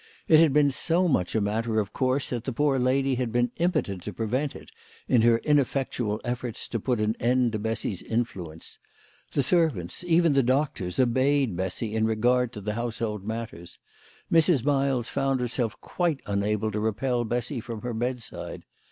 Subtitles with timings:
[0.27, 3.51] It had been so much a matter of course that the poor lady had been
[3.57, 4.71] impotent to prevent it,
[5.07, 8.79] in her ineffectual efforts to put an end to Bessy's influence.
[9.33, 13.77] The servants, even the doctors, obeyed Bessy in regard to the household matters.
[14.31, 14.65] Mrs.
[14.65, 18.63] Miles found herself quite unable to repel Bessy from her bedside.